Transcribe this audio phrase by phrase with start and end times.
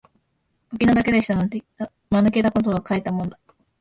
[0.73, 1.63] お気の毒でしたなんて、
[2.09, 3.37] 間抜けたことを書いたもんだ